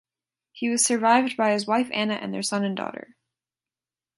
He 0.51 0.67
was 0.67 0.83
survived 0.83 1.37
by 1.37 1.51
his 1.51 1.67
wife 1.67 1.87
Anna 1.93 2.15
and 2.15 2.33
their 2.33 2.41
son 2.41 2.63
and 2.63 2.75
daughter. 2.75 3.15